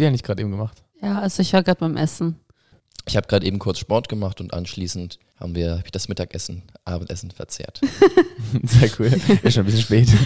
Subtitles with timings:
[0.00, 0.82] ihr eigentlich gerade eben gemacht?
[1.02, 2.38] Ja, also ich war gerade beim Essen.
[3.06, 6.62] Ich habe gerade eben kurz Sport gemacht und anschließend haben wir hab ich das Mittagessen,
[6.84, 7.80] Abendessen verzehrt.
[8.62, 9.06] Sehr cool.
[9.42, 10.08] Ist schon ein bisschen spät.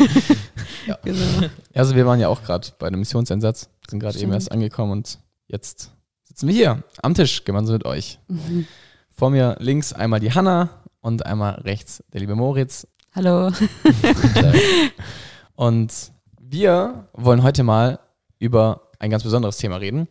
[0.87, 0.99] Ja.
[1.03, 1.49] Genau.
[1.73, 5.19] Also wir waren ja auch gerade bei einem Missionseinsatz, sind gerade eben erst angekommen und
[5.47, 5.93] jetzt
[6.25, 8.19] sitzen wir hier am Tisch gemeinsam mit euch.
[8.29, 8.67] Mhm.
[9.11, 12.87] Vor mir links einmal die Hanna und einmal rechts der liebe Moritz.
[13.15, 13.51] Hallo.
[15.55, 18.01] Und wir wollen heute mal
[18.39, 20.09] über ein ganz besonderes Thema reden.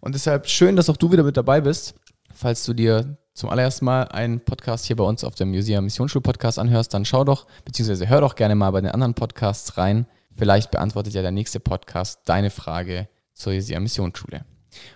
[0.00, 1.94] Und deshalb schön, dass auch du wieder mit dabei bist.
[2.32, 6.22] Falls du dir zum allerersten Mal einen Podcast hier bei uns auf dem Museum Missionsschul
[6.22, 10.06] Podcast anhörst, dann schau doch, beziehungsweise hör doch gerne mal bei den anderen Podcasts rein.
[10.32, 14.44] Vielleicht beantwortet ja der nächste Podcast deine Frage zur Museum Missionsschule.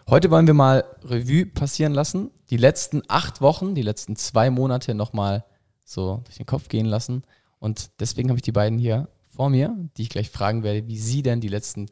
[0.09, 4.95] Heute wollen wir mal Revue passieren lassen, die letzten acht Wochen, die letzten zwei Monate
[4.95, 5.45] nochmal
[5.85, 7.23] so durch den Kopf gehen lassen.
[7.59, 10.99] Und deswegen habe ich die beiden hier vor mir, die ich gleich fragen werde, wie
[10.99, 11.87] sie denn die letzten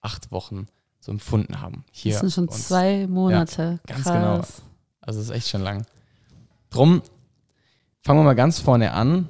[0.00, 0.66] acht Wochen
[1.04, 1.84] so empfunden haben.
[1.90, 2.68] Hier Das sind schon uns.
[2.68, 3.80] zwei Monate.
[3.86, 4.12] ganz Krass.
[4.14, 4.40] genau.
[5.00, 5.84] Also es ist echt schon lang.
[6.70, 7.02] Drum
[8.02, 9.28] fangen wir mal ganz vorne an.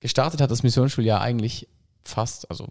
[0.00, 1.68] Gestartet hat das Missionsschuljahr eigentlich
[2.02, 2.68] fast, also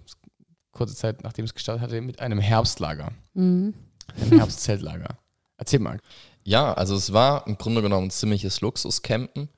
[0.71, 3.73] kurze Zeit nachdem es gestartet hatte, mit einem Herbstlager, Mhm.
[4.19, 5.17] einem Herbstzeltlager.
[5.57, 5.99] Erzähl mal.
[6.43, 9.49] Ja, also es war im Grunde genommen ein ziemliches Luxuscampen.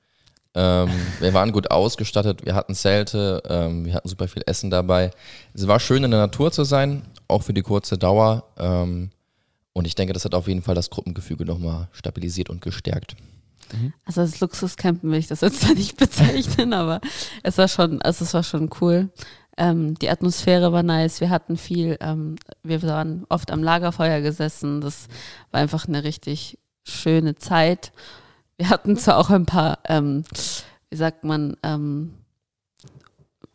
[0.54, 5.12] Ähm, wir waren gut ausgestattet, wir hatten Zelte, ähm, wir hatten super viel Essen dabei.
[5.54, 8.44] Es war schön in der Natur zu sein, auch für die kurze Dauer.
[8.58, 9.10] Ähm,
[9.72, 13.16] und ich denke, das hat auf jeden Fall das Gruppengefüge nochmal stabilisiert und gestärkt.
[14.04, 17.00] Also als Luxuscampen will ich das jetzt nicht bezeichnen, aber
[17.42, 19.10] es war schon, also es war schon cool.
[19.56, 24.80] Ähm, die Atmosphäre war nice, wir hatten viel, ähm, wir waren oft am Lagerfeuer gesessen,
[24.80, 25.08] das
[25.50, 27.92] war einfach eine richtig schöne Zeit.
[28.56, 30.24] Wir hatten zwar auch ein paar, ähm,
[30.88, 32.14] wie sagt man, ähm,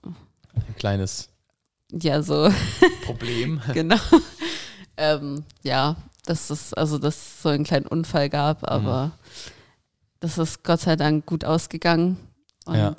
[0.03, 1.29] Ein kleines
[2.01, 2.49] ja, so
[3.05, 3.61] Problem.
[3.73, 3.97] genau.
[4.97, 9.11] ähm, ja, dass es, also dass es so einen kleinen Unfall gab, aber
[10.19, 12.17] das ist Gott sei Dank gut ausgegangen.
[12.65, 12.95] Und Ja.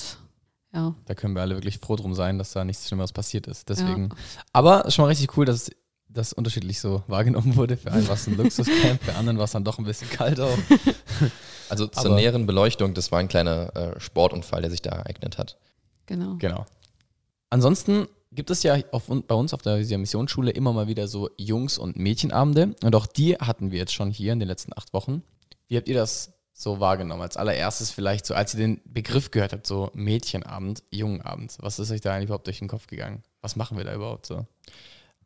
[0.72, 0.94] ja.
[1.06, 3.68] Da können wir alle wirklich froh drum sein, dass da nichts Schlimmeres passiert ist.
[3.68, 4.10] Deswegen.
[4.52, 5.70] Aber schon mal richtig cool, dass
[6.08, 7.76] das unterschiedlich so wahrgenommen wurde.
[7.76, 10.40] Für einen war es ein Luxuscamp, für anderen war es dann doch ein bisschen kalt
[10.40, 10.58] auch.
[11.68, 15.36] Also zur Aber- näheren Beleuchtung, das war ein kleiner äh, Sportunfall, der sich da ereignet
[15.36, 15.58] hat.
[16.06, 16.36] Genau.
[16.38, 16.64] Genau.
[17.50, 21.78] Ansonsten gibt es ja auf, bei uns auf der Missionsschule immer mal wieder so Jungs-
[21.78, 22.76] und Mädchenabende.
[22.82, 25.22] Und auch die hatten wir jetzt schon hier in den letzten acht Wochen.
[25.66, 27.22] Wie habt ihr das so wahrgenommen?
[27.22, 31.56] Als allererstes vielleicht so, als ihr den Begriff gehört habt, so Mädchenabend, Jungenabend.
[31.60, 33.22] Was ist euch da eigentlich überhaupt durch den Kopf gegangen?
[33.40, 34.46] Was machen wir da überhaupt so?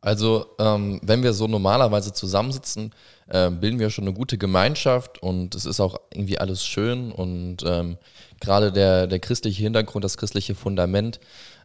[0.03, 2.91] Also, ähm, wenn wir so normalerweise zusammensitzen,
[3.27, 7.57] äh, bilden wir schon eine gute Gemeinschaft und es ist auch irgendwie alles schön und
[7.63, 7.97] ähm,
[8.39, 11.19] gerade der, der christliche Hintergrund, das christliche Fundament,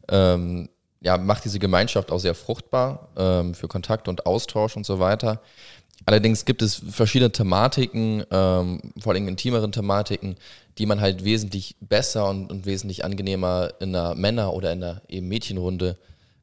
[0.09, 0.69] ähm,
[1.01, 5.41] ja, macht diese Gemeinschaft auch sehr fruchtbar ähm, für Kontakt und Austausch und so weiter.
[6.05, 10.37] Allerdings gibt es verschiedene Thematiken, ähm, vor allem intimeren Thematiken,
[10.79, 15.03] die man halt wesentlich besser und, und wesentlich angenehmer in einer Männer- oder in einer
[15.09, 15.97] eben Mädchenrunde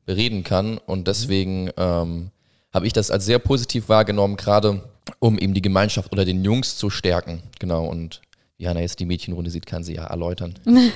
[0.06, 0.80] bereden kann.
[0.80, 2.32] Und deswegen ähm,
[2.74, 4.82] habe ich das als sehr positiv wahrgenommen, gerade
[5.20, 7.44] um eben die Gemeinschaft oder den Jungs zu stärken.
[7.60, 7.86] Genau.
[7.86, 8.22] Und
[8.58, 10.56] wie Hanna jetzt die Mädchenrunde sieht, kann sie ja erläutern.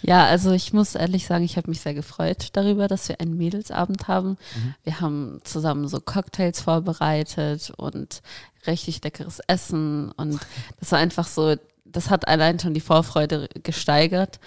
[0.00, 3.36] Ja, also ich muss ehrlich sagen, ich habe mich sehr gefreut darüber, dass wir einen
[3.36, 4.38] Mädelsabend haben.
[4.84, 8.22] Wir haben zusammen so Cocktails vorbereitet und
[8.66, 10.38] richtig leckeres Essen und
[10.80, 14.38] das war einfach so, das hat allein schon die Vorfreude gesteigert.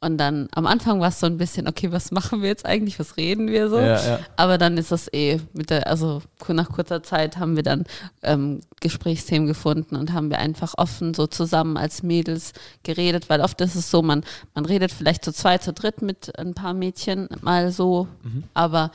[0.00, 3.00] Und dann am Anfang war es so ein bisschen, okay, was machen wir jetzt eigentlich,
[3.00, 3.80] was reden wir so?
[3.80, 4.20] Ja, ja.
[4.36, 7.84] Aber dann ist das eh mit der, also nach kurzer Zeit haben wir dann
[8.22, 12.52] ähm, Gesprächsthemen gefunden und haben wir einfach offen so zusammen als Mädels
[12.84, 14.22] geredet, weil oft ist es so, man,
[14.54, 18.06] man redet vielleicht zu zweit, zu dritt mit ein paar Mädchen mal so,
[18.54, 18.92] aber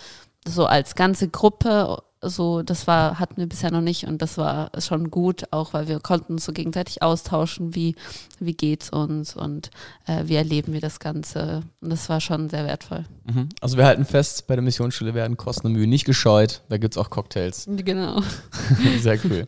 [0.47, 4.71] so als ganze Gruppe, so, das war, hatten wir bisher noch nicht und das war
[4.79, 7.95] schon gut, auch weil wir konnten uns so gegenseitig austauschen, wie,
[8.39, 9.71] wie geht's uns und
[10.07, 11.63] äh, wie erleben wir das Ganze.
[11.81, 13.05] Und das war schon sehr wertvoll.
[13.25, 13.49] Mhm.
[13.61, 16.61] Also wir halten fest, bei der Missionsschule werden Kosten und Mühe nicht gescheut.
[16.69, 17.67] Da gibt es auch Cocktails.
[17.83, 18.21] Genau.
[19.01, 19.45] Sehr cool.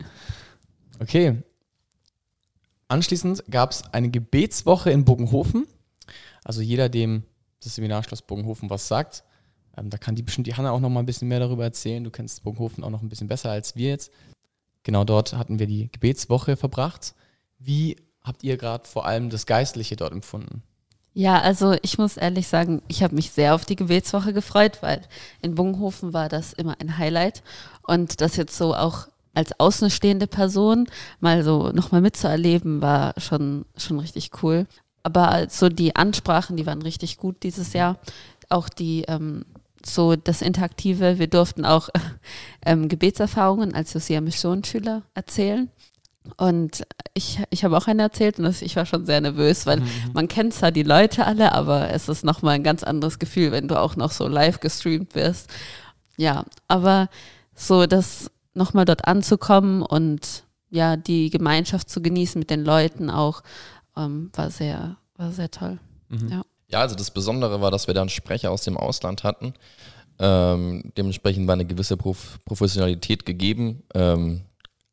[0.99, 1.41] Okay.
[2.89, 5.67] Anschließend gab es eine Gebetswoche in Bogenhofen.
[6.43, 7.23] Also jeder, dem
[7.63, 9.23] das Seminarschloss Bogenhofen was sagt,
[9.77, 12.03] ähm, da kann die bestimmt die Hanna auch noch mal ein bisschen mehr darüber erzählen.
[12.03, 14.11] Du kennst Bogenhofen auch noch ein bisschen besser als wir jetzt.
[14.83, 17.15] Genau dort hatten wir die Gebetswoche verbracht.
[17.59, 20.63] Wie habt ihr gerade vor allem das Geistliche dort empfunden?
[21.13, 25.01] Ja, also ich muss ehrlich sagen, ich habe mich sehr auf die Gebetswoche gefreut, weil
[25.41, 27.41] in Bunghofen war das immer ein Highlight.
[27.83, 30.87] Und das jetzt so auch als außenstehende Person
[31.19, 34.67] mal so nochmal mitzuerleben, war schon, schon richtig cool.
[35.03, 37.97] Aber so die Ansprachen, die waren richtig gut dieses Jahr.
[38.49, 39.45] Auch die, ähm,
[39.85, 41.19] so das Interaktive.
[41.19, 41.89] Wir durften auch
[42.65, 45.69] ähm, Gebetserfahrungen als Josia Missionsschüler erzählen.
[46.37, 49.81] Und ich, ich habe auch eine erzählt und das, ich war schon sehr nervös, weil
[49.81, 49.87] mhm.
[50.13, 53.67] man kennt zwar die Leute alle, aber es ist nochmal ein ganz anderes Gefühl, wenn
[53.67, 55.49] du auch noch so live gestreamt wirst.
[56.17, 57.09] Ja, aber
[57.53, 63.43] so das nochmal dort anzukommen und ja, die Gemeinschaft zu genießen mit den Leuten auch,
[63.95, 65.79] ähm, war sehr, war sehr toll.
[66.09, 66.27] Mhm.
[66.29, 66.41] Ja.
[66.67, 69.53] Ja, also das Besondere war, dass wir da einen Sprecher aus dem Ausland hatten.
[70.17, 73.83] Ähm, dementsprechend war eine gewisse Prof Professionalität gegeben.
[73.93, 74.41] Ähm,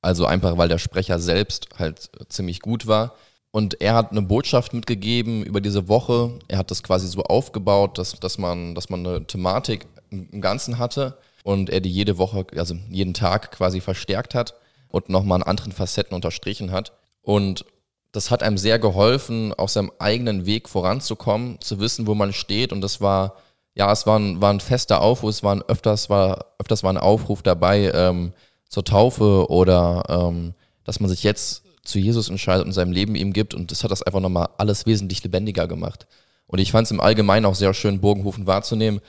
[0.00, 3.14] also einfach, weil der Sprecher selbst halt ziemlich gut war.
[3.52, 6.38] Und er hat eine Botschaft mitgegeben über diese Woche.
[6.48, 10.78] Er hat das quasi so aufgebaut, dass, dass, man, dass man eine Thematik im Ganzen
[10.78, 14.54] hatte und er die jede Woche, also jeden Tag quasi verstärkt hat
[14.88, 16.92] und nochmal an anderen Facetten unterstrichen hat.
[17.22, 17.64] Und
[18.12, 22.72] das hat einem sehr geholfen, auf seinem eigenen Weg voranzukommen, zu wissen, wo man steht.
[22.72, 23.36] Und das war,
[23.74, 26.98] ja, es war ein, war ein fester Aufruf, es waren öfters, war, öfters war ein
[26.98, 28.32] Aufruf dabei ähm,
[28.68, 30.54] zur Taufe oder ähm,
[30.84, 33.54] dass man sich jetzt zu Jesus entscheidet und seinem Leben ihm gibt.
[33.54, 36.06] Und das hat das einfach nochmal alles wesentlich lebendiger gemacht.
[36.46, 39.00] Und ich fand es im Allgemeinen auch sehr schön, Bogenhofen wahrzunehmen,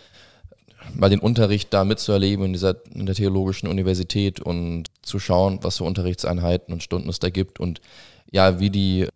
[0.93, 5.77] mal den Unterricht da mitzuerleben in dieser in der theologischen Universität und zu schauen, was
[5.77, 7.81] für Unterrichtseinheiten und Stunden es da gibt und
[8.31, 9.07] ja, wie die,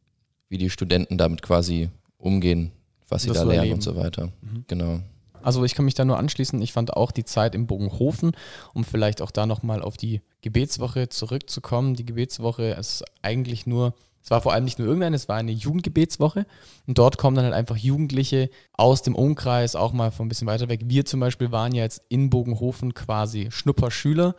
[0.48, 1.90] wie die Studenten damit quasi
[2.20, 2.72] umgehen,
[3.10, 3.74] was sie das da lernen erleben.
[3.76, 4.28] und so weiter.
[4.42, 4.66] Mhm.
[4.68, 5.00] Genau.
[5.42, 6.62] Also ich kann mich da nur anschließen.
[6.62, 8.34] Ich fand auch die Zeit im Bogenhofen,
[8.76, 11.96] um vielleicht auch da nochmal auf die Gebetswoche zurückzukommen.
[11.96, 13.96] Die Gebetswoche ist eigentlich nur
[14.28, 16.46] es war vor allem nicht nur irgendeine, es war eine Jugendgebetswoche.
[16.86, 20.50] Und dort kommen dann halt einfach Jugendliche aus dem Umkreis, auch mal von ein bisschen
[20.50, 20.82] weiter weg.
[20.84, 24.36] Wir zum Beispiel waren ja jetzt in Bogenhofen quasi Schnupperschüler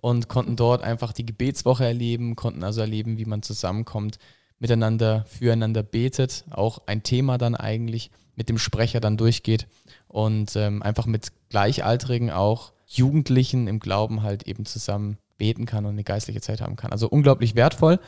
[0.00, 4.18] und konnten dort einfach die Gebetswoche erleben, konnten also erleben, wie man zusammenkommt,
[4.58, 6.44] miteinander, füreinander betet.
[6.50, 9.66] Auch ein Thema dann eigentlich mit dem Sprecher dann durchgeht
[10.08, 15.92] und ähm, einfach mit Gleichaltrigen auch Jugendlichen im Glauben halt eben zusammen beten kann und
[15.92, 16.92] eine geistliche Zeit haben kann.
[16.92, 18.00] Also unglaublich wertvoll.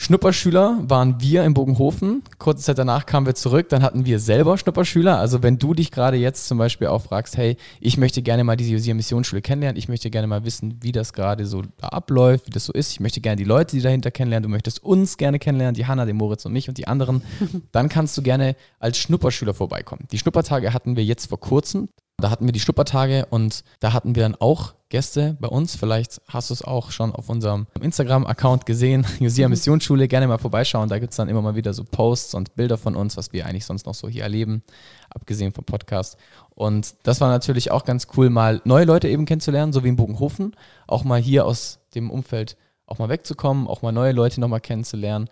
[0.00, 2.22] Schnupperschüler waren wir in Bogenhofen.
[2.38, 5.18] Kurze Zeit danach kamen wir zurück, dann hatten wir selber Schnupperschüler.
[5.18, 8.56] Also wenn du dich gerade jetzt zum Beispiel auch fragst, hey, ich möchte gerne mal
[8.56, 12.46] diese Josia Missionsschule kennenlernen, ich möchte gerne mal wissen, wie das gerade so da abläuft,
[12.46, 15.16] wie das so ist, ich möchte gerne die Leute, die dahinter kennenlernen, du möchtest uns
[15.16, 17.22] gerne kennenlernen, die Hanna, den Moritz und mich und die anderen,
[17.72, 20.06] dann kannst du gerne als Schnupperschüler vorbeikommen.
[20.12, 21.88] Die Schnuppertage hatten wir jetzt vor kurzem.
[22.18, 25.76] Da hatten wir die Schnuppertage und da hatten wir dann auch Gäste bei uns.
[25.76, 29.52] Vielleicht hast du es auch schon auf unserem Instagram-Account gesehen, Josia mhm.
[29.52, 30.08] Missionsschule.
[30.08, 30.88] Gerne mal vorbeischauen.
[30.88, 33.46] Da gibt es dann immer mal wieder so Posts und Bilder von uns, was wir
[33.46, 34.62] eigentlich sonst noch so hier erleben,
[35.10, 36.16] abgesehen vom Podcast.
[36.50, 39.96] Und das war natürlich auch ganz cool, mal neue Leute eben kennenzulernen, so wie in
[39.96, 40.56] Bogenhofen.
[40.86, 42.56] Auch mal hier aus dem Umfeld
[42.86, 45.28] auch mal wegzukommen, auch mal neue Leute nochmal kennenzulernen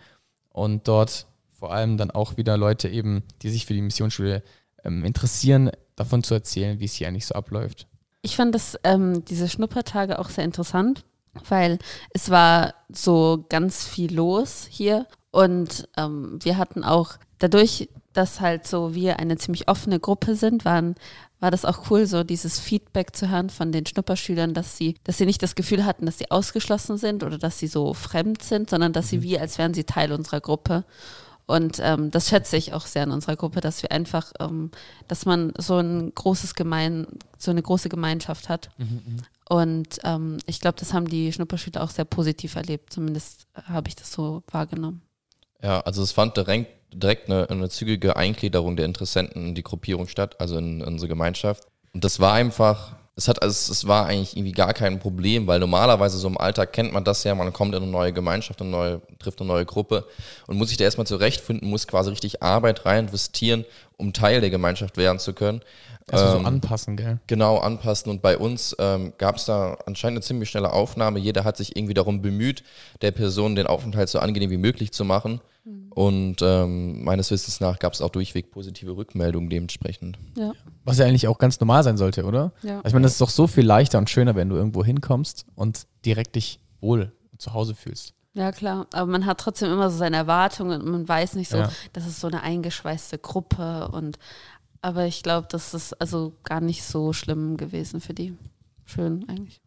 [0.51, 1.27] und dort
[1.59, 4.43] vor allem dann auch wieder Leute eben, die sich für die Missionsschule
[4.85, 7.87] ähm, interessieren, davon zu erzählen, wie es hier eigentlich so abläuft.
[8.27, 11.05] Ich fand das, ähm, diese Schnuppertage auch sehr interessant,
[11.49, 11.79] weil
[12.13, 18.67] es war so ganz viel los hier und ähm, wir hatten auch dadurch, dass halt
[18.67, 20.97] so wir eine ziemlich offene Gruppe sind, waren,
[21.39, 25.19] war das auch cool, so dieses Feedback zu hören von den Schnupperschülern, dass sie, dass
[25.19, 28.71] sie nicht das Gefühl hatten, dass sie ausgeschlossen sind oder dass sie so fremd sind,
[28.71, 29.23] sondern dass sie mhm.
[29.23, 30.83] wie, als wären sie Teil unserer Gruppe.
[31.47, 34.73] Und ähm, das schätze ich auch sehr in unserer Gruppe, dass wir einfach, ähm,
[35.07, 37.07] dass man so ein großes Gemein,
[37.39, 38.71] so eine große Gemeinschaft hat.
[38.79, 39.17] Mhm, mhm.
[39.49, 42.93] und ähm, ich glaube, das haben die Schnupperschüler auch sehr positiv erlebt.
[42.93, 45.03] Zumindest habe ich das so wahrgenommen.
[45.63, 50.09] Ja, also es fand direkt, direkt eine, eine, zügige Eingliederung der Interessenten in die Gruppierung
[50.09, 51.65] statt, also in, in unsere Gemeinschaft.
[51.95, 55.59] Und das war einfach es hat, also es war eigentlich irgendwie gar kein Problem, weil
[55.59, 58.71] normalerweise so im Alltag kennt man das ja, man kommt in eine neue Gemeinschaft, eine
[58.71, 60.05] neue, trifft eine neue Gruppe
[60.47, 63.65] und muss sich da erstmal zurechtfinden, muss quasi richtig Arbeit rein investieren,
[63.97, 65.63] um Teil der Gemeinschaft werden zu können.
[66.11, 67.19] Also ähm, so anpassen, gell?
[67.27, 68.11] Genau, anpassen.
[68.11, 71.19] Und bei uns ähm, gab es da anscheinend eine ziemlich schnelle Aufnahme.
[71.19, 72.63] Jeder hat sich irgendwie darum bemüht,
[73.01, 75.41] der Person den Aufenthalt so angenehm wie möglich zu machen.
[75.67, 75.93] Mhm.
[75.93, 80.19] Und ähm, meines Wissens nach gab es auch durchweg positive Rückmeldungen dementsprechend.
[80.37, 80.53] Ja.
[80.85, 82.53] Was ja eigentlich auch ganz normal sein sollte, oder?
[82.63, 82.77] Ja.
[82.77, 85.45] Also ich meine, das ist doch so viel leichter und schöner, wenn du irgendwo hinkommst
[85.57, 88.15] und direkt dich wohl zu Hause fühlst.
[88.33, 88.87] Ja, klar.
[88.93, 91.71] Aber man hat trotzdem immer so seine Erwartungen und man weiß nicht so, ja.
[91.93, 94.19] das ist so eine eingeschweißte Gruppe und
[94.83, 98.37] aber ich glaube, das ist also gar nicht so schlimm gewesen für die.
[98.85, 99.61] Schön eigentlich.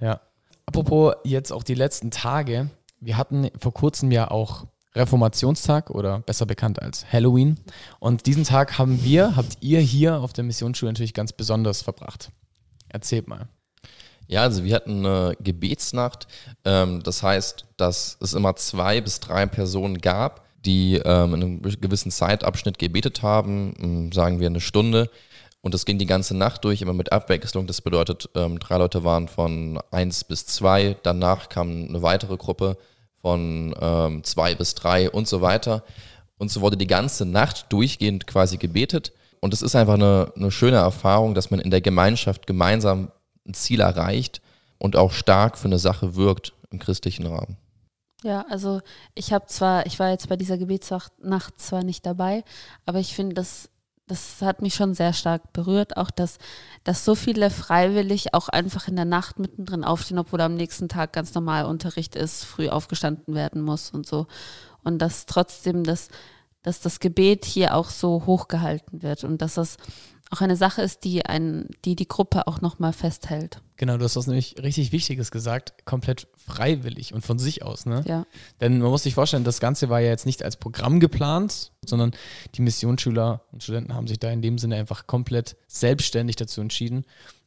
[0.00, 0.20] Ja.
[0.66, 2.68] Apropos jetzt auch die letzten Tage.
[3.00, 7.60] Wir hatten vor kurzem ja auch Reformationstag oder besser bekannt als Halloween.
[8.00, 12.30] Und diesen Tag haben wir, habt ihr hier auf der Missionsschule natürlich ganz besonders verbracht.
[12.88, 13.48] Erzählt mal.
[14.28, 16.26] Ja, also wir hatten eine Gebetsnacht.
[16.64, 21.62] Ähm, das heißt, dass es immer zwei bis drei Personen gab, die ähm, in einem
[21.62, 25.10] gewissen Zeitabschnitt gebetet haben, ähm, sagen wir eine Stunde.
[25.60, 27.66] Und das ging die ganze Nacht durch, immer mit Abwechslung.
[27.66, 32.76] Das bedeutet, ähm, drei Leute waren von eins bis zwei, danach kam eine weitere Gruppe
[33.20, 35.84] von ähm, zwei bis drei und so weiter.
[36.38, 39.12] Und so wurde die ganze Nacht durchgehend quasi gebetet.
[39.40, 43.10] Und es ist einfach eine, eine schöne Erfahrung, dass man in der Gemeinschaft gemeinsam
[43.46, 44.40] ein Ziel erreicht
[44.78, 47.56] und auch stark für eine Sache wirkt im christlichen Rahmen.
[48.22, 48.80] Ja, also
[49.14, 52.44] ich habe zwar, ich war jetzt bei dieser Gebetsnacht zwar nicht dabei,
[52.84, 53.68] aber ich finde, das,
[54.06, 56.38] das hat mich schon sehr stark berührt, auch dass,
[56.84, 61.12] dass so viele freiwillig auch einfach in der Nacht mittendrin aufstehen, obwohl am nächsten Tag
[61.12, 64.26] ganz normal Unterricht ist, früh aufgestanden werden muss und so.
[64.84, 66.08] Und dass trotzdem das,
[66.62, 69.76] dass das Gebet hier auch so hochgehalten wird und dass das
[70.30, 73.60] auch eine Sache ist, die ein, die, die Gruppe auch nochmal festhält.
[73.76, 78.02] Genau, du hast was nämlich richtig Wichtiges gesagt, komplett freiwillig und von sich aus, ne?
[78.06, 78.26] Ja.
[78.60, 82.12] Denn man muss sich vorstellen, das Ganze war ja jetzt nicht als Programm geplant, sondern
[82.54, 87.04] die Missionsschüler und Studenten haben sich da in dem Sinne einfach komplett selbstständig dazu entschieden.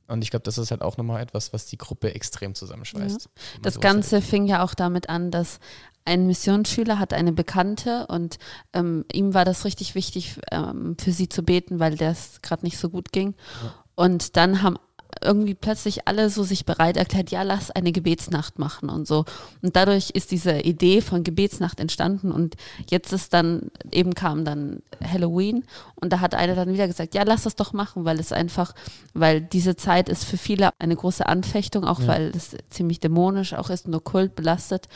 [0.10, 3.26] Und ich glaube, das ist halt auch nochmal etwas, was die Gruppe extrem zusammenschweißt.
[3.26, 3.60] Ja.
[3.62, 5.60] Das Ganze fing ja auch damit an, dass
[6.06, 8.40] ein Missionsschüler hat eine Bekannte und
[8.74, 12.80] ähm, ihm war das richtig wichtig, ähm, für sie zu beten, weil das gerade nicht
[12.80, 13.36] so gut ging.
[13.64, 13.74] Ja.
[13.96, 14.78] Und dann haben
[15.22, 19.26] irgendwie plötzlich alle so sich bereit erklärt, ja, lass eine Gebetsnacht machen und so.
[19.62, 22.56] Und dadurch ist diese Idee von Gebetsnacht entstanden und
[22.90, 27.24] jetzt ist dann, eben kam dann Halloween und da hat einer dann wieder gesagt, ja,
[27.24, 28.74] lass das doch machen, weil es einfach,
[29.14, 32.08] weil diese Zeit ist für viele eine große Anfechtung, auch ja.
[32.08, 34.88] weil es ziemlich dämonisch auch ist und okkult belastet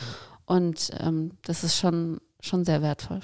[0.46, 3.20] und ähm, das ist schon, schon sehr wertvoll.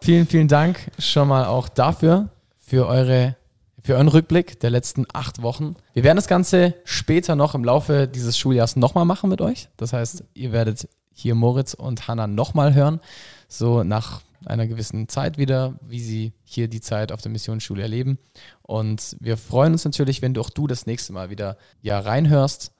[0.00, 3.36] Vielen, vielen Dank schon mal auch dafür, für eure
[3.84, 5.76] für euren Rückblick der letzten acht Wochen.
[5.92, 9.68] Wir werden das Ganze später noch im Laufe dieses Schuljahrs nochmal machen mit euch.
[9.76, 13.00] Das heißt, ihr werdet hier Moritz und Hanna nochmal hören,
[13.46, 18.18] so nach einer gewissen Zeit wieder, wie sie hier die Zeit auf der Missionsschule erleben.
[18.62, 22.72] Und wir freuen uns natürlich, wenn du auch du das nächste Mal wieder ja reinhörst.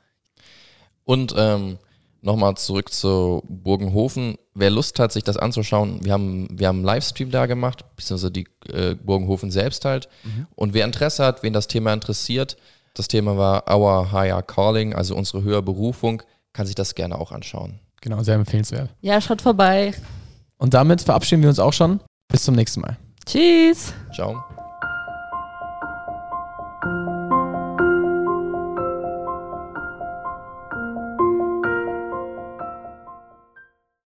[1.05, 1.77] Und ähm,
[2.25, 4.37] nochmal zurück zu Burgenhofen.
[4.55, 8.33] Wer Lust hat, sich das anzuschauen, wir haben, wir haben einen Livestream da gemacht, beziehungsweise
[8.33, 10.09] die äh, Burgenhofen selbst halt.
[10.25, 10.47] Mhm.
[10.55, 12.57] Und wer Interesse hat, wen das Thema interessiert,
[12.95, 17.33] das Thema war Our Higher Calling, also unsere höhere Berufung, kann sich das gerne auch
[17.33, 17.81] anschauen.
[18.01, 18.91] Genau, sehr empfehlenswert.
[19.01, 19.93] Ja, schaut vorbei.
[20.57, 22.01] Und damit verabschieden wir uns auch schon.
[22.29, 22.97] Bis zum nächsten Mal.
[23.27, 23.93] Tschüss.
[24.15, 24.45] Ciao.